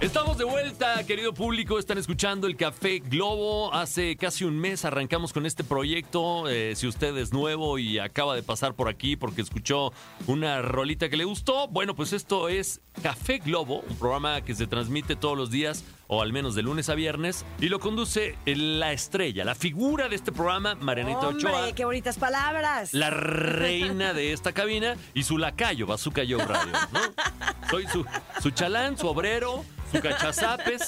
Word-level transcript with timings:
Estamos 0.00 0.38
de 0.38 0.44
vuelta, 0.44 1.04
querido 1.04 1.34
público. 1.34 1.76
Están 1.76 1.98
escuchando 1.98 2.46
el 2.46 2.56
Café 2.56 3.00
Globo. 3.00 3.74
Hace 3.74 4.16
casi 4.16 4.44
un 4.44 4.56
mes 4.56 4.84
arrancamos 4.84 5.32
con 5.32 5.44
este 5.44 5.64
proyecto. 5.64 6.48
Eh, 6.48 6.76
si 6.76 6.86
usted 6.86 7.16
es 7.16 7.32
nuevo 7.32 7.80
y 7.80 7.98
acaba 7.98 8.36
de 8.36 8.44
pasar 8.44 8.74
por 8.74 8.88
aquí 8.88 9.16
porque 9.16 9.42
escuchó 9.42 9.92
una 10.28 10.62
rolita 10.62 11.08
que 11.08 11.16
le 11.16 11.24
gustó, 11.24 11.66
bueno, 11.66 11.96
pues 11.96 12.12
esto 12.12 12.48
es 12.48 12.80
Café 13.02 13.38
Globo, 13.38 13.80
un 13.88 13.96
programa 13.96 14.40
que 14.42 14.54
se 14.54 14.68
transmite 14.68 15.16
todos 15.16 15.36
los 15.36 15.50
días 15.50 15.84
o 16.06 16.22
al 16.22 16.32
menos 16.32 16.54
de 16.54 16.62
lunes 16.62 16.88
a 16.88 16.94
viernes, 16.94 17.44
y 17.60 17.68
lo 17.68 17.80
conduce 17.80 18.36
la 18.46 18.92
estrella, 18.92 19.44
la 19.44 19.54
figura 19.54 20.08
de 20.08 20.16
este 20.16 20.32
programa, 20.32 20.74
Marianita 20.74 21.28
Hombre, 21.28 21.46
Ochoa. 21.46 21.72
qué 21.74 21.84
bonitas 21.84 22.18
palabras. 22.18 22.94
La 22.94 23.10
reina 23.10 24.14
de 24.14 24.32
esta 24.32 24.52
cabina 24.52 24.96
y 25.12 25.24
su 25.24 25.36
lacayo, 25.36 25.86
Bazooka 25.86 26.22
Joe 26.26 26.42
Radio. 26.46 26.72
¿no? 26.92 27.00
Soy 27.70 27.86
su, 27.88 28.06
su 28.40 28.50
chalán, 28.52 28.96
su 28.96 29.06
obrero, 29.06 29.66
su 29.92 30.00
cachazapes, 30.00 30.82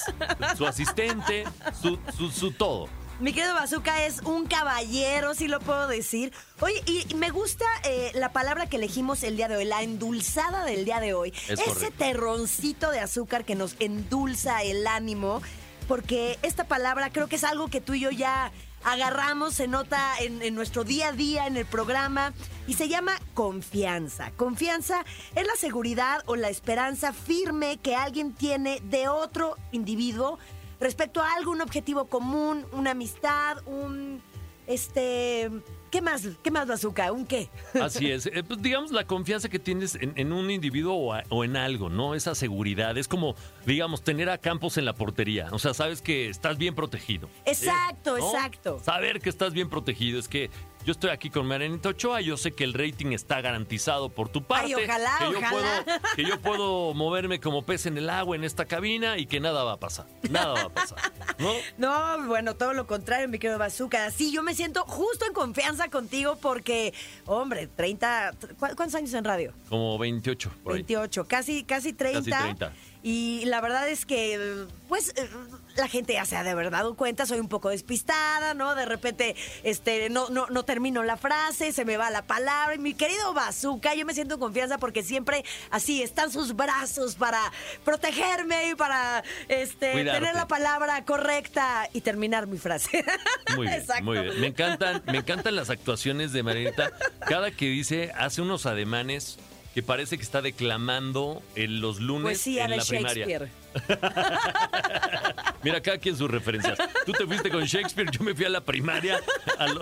su 0.57 0.65
asistente, 0.65 1.45
su, 1.81 1.99
su, 2.17 2.31
su 2.31 2.51
todo. 2.51 2.87
Mi 3.19 3.33
querido 3.33 3.53
Bazooka 3.53 4.03
es 4.05 4.21
un 4.23 4.47
caballero, 4.47 5.35
si 5.35 5.47
lo 5.47 5.59
puedo 5.59 5.87
decir. 5.87 6.33
Oye, 6.59 6.81
y 6.87 7.13
me 7.13 7.29
gusta 7.29 7.65
eh, 7.83 8.09
la 8.15 8.33
palabra 8.33 8.65
que 8.67 8.77
elegimos 8.77 9.21
el 9.21 9.37
día 9.37 9.47
de 9.47 9.57
hoy, 9.57 9.65
la 9.65 9.83
endulzada 9.83 10.65
del 10.65 10.85
día 10.85 10.99
de 10.99 11.13
hoy. 11.13 11.31
Es 11.47 11.59
Ese 11.59 11.65
correcto. 11.65 11.95
terroncito 11.99 12.89
de 12.89 12.99
azúcar 12.99 13.45
que 13.45 13.53
nos 13.53 13.75
endulza 13.79 14.63
el 14.63 14.87
ánimo, 14.87 15.43
porque 15.87 16.39
esta 16.41 16.63
palabra 16.63 17.11
creo 17.11 17.27
que 17.27 17.35
es 17.35 17.43
algo 17.43 17.67
que 17.67 17.79
tú 17.79 17.93
y 17.93 17.99
yo 17.99 18.09
ya 18.09 18.51
agarramos, 18.83 19.53
se 19.53 19.67
nota 19.67 20.13
en, 20.19 20.55
nuestro 20.55 20.83
día 20.83 21.09
a 21.09 21.11
día, 21.11 21.47
en 21.47 21.57
el 21.57 21.65
programa, 21.65 22.33
y 22.67 22.73
se 22.75 22.87
llama 22.87 23.13
confianza. 23.33 24.31
Confianza 24.37 25.03
es 25.35 25.45
la 25.45 25.55
seguridad 25.55 26.23
o 26.25 26.35
la 26.35 26.49
esperanza 26.49 27.13
firme 27.13 27.77
que 27.77 27.95
alguien 27.95 28.33
tiene 28.33 28.79
de 28.83 29.07
otro 29.07 29.55
individuo 29.71 30.39
respecto 30.79 31.21
a 31.21 31.33
algo, 31.33 31.51
un 31.51 31.61
objetivo 31.61 32.05
común, 32.05 32.65
una 32.71 32.91
amistad, 32.91 33.57
un 33.65 34.21
este 34.67 35.49
¿qué 35.91 36.01
más? 36.01 36.25
¿Qué 36.41 36.51
más 36.51 36.67
bazooka? 36.67 37.11
¿Un 37.11 37.25
qué? 37.25 37.49
Así 37.81 38.09
es. 38.09 38.25
Eh, 38.27 38.43
pues, 38.47 38.61
digamos, 38.61 38.91
la 38.91 39.05
confianza 39.05 39.49
que 39.49 39.59
tienes 39.59 39.95
en, 39.95 40.13
en 40.15 40.31
un 40.31 40.49
individuo 40.49 40.93
o, 40.95 41.13
a- 41.13 41.23
o 41.29 41.43
en 41.43 41.57
algo, 41.57 41.89
¿no? 41.89 42.15
Esa 42.15 42.33
seguridad. 42.33 42.97
Es 42.97 43.07
como, 43.09 43.35
digamos, 43.65 44.01
tener 44.01 44.29
a 44.29 44.37
Campos 44.37 44.77
en 44.77 44.85
la 44.85 44.93
portería. 44.93 45.49
O 45.51 45.59
sea, 45.59 45.73
sabes 45.73 46.01
que 46.01 46.29
estás 46.29 46.57
bien 46.57 46.75
protegido. 46.75 47.29
Exacto, 47.45 48.17
¿no? 48.17 48.25
exacto. 48.33 48.79
Saber 48.83 49.19
que 49.19 49.29
estás 49.29 49.51
bien 49.53 49.69
protegido. 49.69 50.17
Es 50.19 50.29
que 50.29 50.49
yo 50.85 50.91
estoy 50.93 51.09
aquí 51.11 51.29
con 51.29 51.45
Marianita 51.45 51.89
Ochoa. 51.89 52.21
Yo 52.21 52.37
sé 52.37 52.51
que 52.53 52.63
el 52.63 52.73
rating 52.73 53.11
está 53.13 53.39
garantizado 53.41 54.09
por 54.09 54.29
tu 54.29 54.43
parte. 54.43 54.73
Ay, 54.75 54.85
ojalá, 54.85 55.15
que 55.19 55.25
yo 55.31 55.37
ojalá. 55.37 55.49
Puedo, 55.51 55.99
que 56.15 56.23
yo 56.25 56.39
puedo 56.41 56.93
moverme 56.93 57.39
como 57.39 57.63
pez 57.63 57.85
en 57.85 57.97
el 57.97 58.09
agua 58.09 58.35
en 58.35 58.43
esta 58.43 58.65
cabina 58.65 59.17
y 59.17 59.25
que 59.27 59.39
nada 59.39 59.63
va 59.63 59.73
a 59.73 59.77
pasar. 59.77 60.07
Nada 60.29 60.53
va 60.53 60.61
a 60.63 60.69
pasar. 60.69 60.97
¿No? 61.37 61.51
No, 61.77 62.25
bueno, 62.27 62.55
todo 62.55 62.73
lo 62.73 62.85
contrario, 62.87 63.27
mi 63.27 63.37
querido 63.39 63.57
Bazooka. 63.59 64.09
Sí, 64.11 64.31
yo 64.31 64.43
me 64.43 64.53
siento 64.55 64.83
justo 64.85 65.25
en 65.25 65.33
confianza 65.33 65.89
contigo 65.89 66.37
porque, 66.41 66.93
hombre, 67.25 67.67
30, 67.67 68.33
¿cu- 68.59 68.67
¿cuántos 68.75 68.95
años 68.95 69.13
en 69.13 69.23
radio? 69.23 69.53
Como 69.69 69.97
28. 69.97 70.51
Por 70.63 70.73
ahí. 70.73 70.79
28, 70.79 71.25
casi, 71.27 71.63
casi 71.63 71.93
30. 71.93 72.29
Casi 72.29 72.43
30. 72.55 72.73
Y 73.03 73.45
la 73.45 73.61
verdad 73.61 73.89
es 73.89 74.05
que, 74.05 74.65
pues, 74.87 75.09
eh, 75.15 75.27
la 75.75 75.87
gente 75.87 76.13
ya 76.13 76.25
se 76.25 76.35
ha 76.37 76.43
de 76.43 76.51
haber 76.51 76.69
dado 76.69 76.95
cuenta, 76.95 77.25
soy 77.25 77.39
un 77.39 77.47
poco 77.47 77.69
despistada, 77.69 78.53
¿no? 78.53 78.75
De 78.75 78.85
repente, 78.85 79.35
este, 79.63 80.09
no, 80.09 80.29
no, 80.29 80.47
no 80.49 80.63
termino 80.65 81.03
la 81.03 81.17
frase, 81.17 81.71
se 81.71 81.83
me 81.85 81.97
va 81.97 82.11
la 82.11 82.27
palabra. 82.27 82.75
Y 82.75 82.77
mi 82.79 82.93
querido 82.93 83.33
Bazooka, 83.33 83.95
yo 83.95 84.05
me 84.05 84.13
siento 84.13 84.35
en 84.35 84.39
confianza 84.39 84.77
porque 84.77 85.01
siempre 85.03 85.43
así 85.71 86.03
están 86.03 86.31
sus 86.31 86.55
brazos 86.55 87.15
para 87.15 87.39
protegerme 87.83 88.69
y 88.69 88.75
para, 88.75 89.23
este, 89.47 89.93
Cuidarte. 89.93 90.19
tener 90.19 90.35
la 90.35 90.47
palabra 90.47 91.03
correcta 91.05 91.89
y 91.93 92.01
terminar 92.01 92.47
mi 92.47 92.57
frase. 92.57 93.03
Muy 93.55 93.67
bien, 93.67 93.79
Exacto. 93.79 94.03
muy 94.03 94.19
bien. 94.19 94.39
Me 94.39 94.47
encantan, 94.47 95.01
me 95.07 95.17
encantan 95.17 95.55
las 95.55 95.69
actuaciones 95.69 96.31
de 96.33 96.43
Marianita. 96.43 96.91
Cada 97.27 97.51
que 97.51 97.65
dice, 97.65 98.11
hace 98.17 98.41
unos 98.41 98.65
ademanes 98.65 99.37
que 99.73 99.81
parece 99.83 100.17
que 100.17 100.23
está 100.23 100.41
declamando 100.41 101.41
en 101.55 101.79
los 101.81 101.99
lunes 102.01 102.23
Poesía 102.23 102.65
en 102.65 102.71
de 102.71 102.77
la 102.77 102.83
primaria. 102.85 103.25
Shakespeare. 103.25 103.51
Mira, 105.63 105.81
cada 105.81 105.97
quien 105.97 106.17
sus 106.17 106.29
referencias. 106.29 106.77
Tú 107.05 107.11
te 107.13 107.25
fuiste 107.25 107.49
con 107.49 107.63
Shakespeare, 107.63 108.09
yo 108.11 108.23
me 108.23 108.33
fui 108.35 108.45
a 108.45 108.49
la 108.49 108.61
primaria. 108.61 109.19
a 109.57 109.67
lo- 109.67 109.81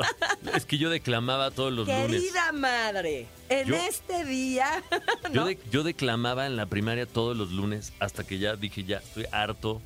es 0.54 0.66
que 0.66 0.78
yo 0.78 0.90
declamaba 0.90 1.52
todos 1.52 1.72
los 1.74 1.88
lunes. 1.88 2.08
Querida 2.22 2.52
madre, 2.52 3.28
en 3.50 3.68
Yo- 3.68 3.76
este 3.76 4.26
día. 4.26 4.84
Yo, 5.34 5.46
de- 5.46 5.60
yo 5.72 5.84
declamaba 5.84 6.46
en 6.46 6.56
la 6.56 6.66
primaria 6.66 7.06
todos 7.06 7.36
los 7.38 7.52
lunes 7.52 7.94
hasta 8.00 8.24
que 8.26 8.38
ya 8.40 8.56
dije, 8.56 8.84
ya 8.84 8.98
estoy 8.98 9.26
harto. 9.32 9.82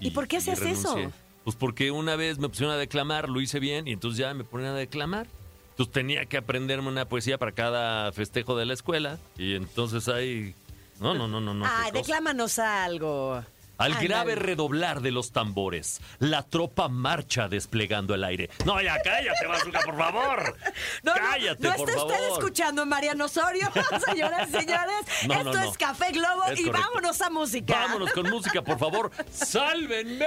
¿Y 0.00 0.10
por 0.10 0.26
qué 0.28 0.38
hacías 0.38 0.60
eso? 0.62 0.96
Pues 1.44 1.56
porque 1.56 1.90
una 1.90 2.14
vez 2.16 2.38
me 2.38 2.48
pusieron 2.48 2.74
a 2.74 2.78
declamar, 2.78 3.28
lo 3.28 3.40
hice 3.40 3.58
bien 3.58 3.88
y 3.88 3.92
entonces 3.92 4.18
ya 4.18 4.34
me 4.34 4.44
ponían 4.44 4.72
a 4.72 4.76
declamar. 4.76 5.26
Entonces 5.72 5.92
tenía 5.92 6.26
que 6.26 6.36
aprenderme 6.36 6.88
una 6.88 7.06
poesía 7.06 7.38
para 7.38 7.52
cada 7.52 8.12
festejo 8.12 8.56
de 8.56 8.66
la 8.66 8.74
escuela 8.74 9.18
y 9.36 9.54
entonces 9.54 10.08
ahí... 10.08 10.54
No, 11.00 11.14
no, 11.14 11.26
no, 11.26 11.40
no, 11.40 11.52
no. 11.54 11.66
Ay, 11.66 11.90
declámanos 11.92 12.58
algo. 12.60 13.42
Al 13.78 13.94
grave 13.96 14.36
redoblar 14.36 15.00
de 15.00 15.10
los 15.10 15.32
tambores, 15.32 16.00
la 16.20 16.44
tropa 16.44 16.86
marcha 16.88 17.48
desplegando 17.48 18.14
el 18.14 18.22
aire. 18.22 18.48
No, 18.64 18.80
ya 18.80 18.96
cállate, 19.02 19.44
Bazooka, 19.44 19.80
por 19.80 19.96
favor. 19.98 20.56
No, 21.02 21.12
no, 21.16 21.20
cállate, 21.20 21.66
no 21.68 21.74
por 21.74 21.88
está 21.88 22.00
favor. 22.00 22.12
usted 22.14 22.28
escuchando 22.34 22.82
a 22.82 22.84
Mariano 22.84 23.24
Osorio, 23.24 23.68
señoras 24.06 24.48
y 24.50 24.52
señores. 24.52 24.94
No, 25.26 25.34
Esto 25.34 25.44
no, 25.44 25.52
no. 25.54 25.62
es 25.72 25.78
Café 25.78 26.12
Globo 26.12 26.44
Es 26.44 26.60
y 26.60 26.64
correcto. 26.66 26.86
vámonos 26.86 27.20
a 27.22 27.30
música. 27.30 27.74
Vámonos 27.74 28.12
con 28.12 28.30
música, 28.30 28.62
por 28.62 28.78
favor. 28.78 29.10
¡Sálvenme! 29.32 30.26